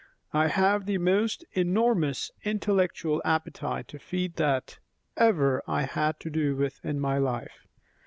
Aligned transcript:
"I 0.33 0.47
have 0.47 0.87
the 0.87 0.97
most 0.97 1.45
enormous 1.53 2.31
intellectual 2.43 3.21
appetite 3.23 3.87
to 3.89 3.99
feed 3.99 4.37
that 4.37 4.79
ever 5.15 5.61
I 5.67 5.83
had 5.83 6.19
to 6.21 6.31
do 6.31 6.55
with 6.55 6.83
in 6.83 6.99
my 6.99 7.19
life. 7.19 7.67